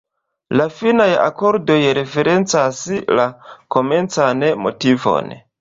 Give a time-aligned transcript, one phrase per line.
[0.59, 2.81] La finaj akordoj referencas
[3.21, 3.29] la
[3.77, 5.33] komencan motivon.